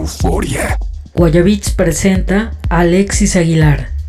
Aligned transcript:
Euforia. 0.00 0.78
Guayabits 1.14 1.72
presenta 1.72 2.52
a 2.70 2.80
Alexis 2.80 3.36
Aguilar. 3.36 3.99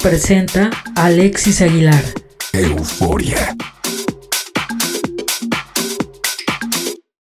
Presenta 0.00 0.70
Alexis 0.96 1.60
Aguilar. 1.60 2.19